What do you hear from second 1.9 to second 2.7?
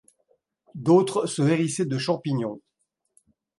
champignons.